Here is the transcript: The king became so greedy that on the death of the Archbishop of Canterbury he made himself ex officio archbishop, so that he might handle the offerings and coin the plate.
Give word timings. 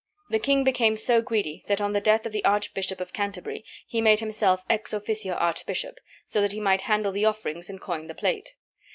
The 0.31 0.39
king 0.39 0.63
became 0.63 0.97
so 0.97 1.21
greedy 1.21 1.63
that 1.67 1.79
on 1.79 1.93
the 1.93 2.01
death 2.01 2.25
of 2.25 2.31
the 2.31 2.43
Archbishop 2.43 2.99
of 2.99 3.13
Canterbury 3.13 3.63
he 3.85 4.01
made 4.01 4.19
himself 4.19 4.63
ex 4.67 4.93
officio 4.93 5.35
archbishop, 5.35 5.99
so 6.25 6.41
that 6.41 6.53
he 6.53 6.59
might 6.59 6.81
handle 6.81 7.11
the 7.11 7.25
offerings 7.25 7.69
and 7.69 7.79
coin 7.79 8.07
the 8.07 8.15
plate. 8.15 8.55